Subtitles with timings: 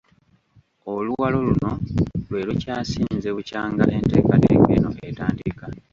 [0.93, 1.71] Oluwalo luno
[2.27, 5.65] lwe lukyasinze bukyanga enteekateeka eno etandika.